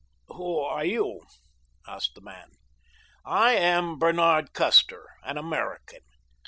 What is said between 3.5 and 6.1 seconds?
am Bernard Custer, an American.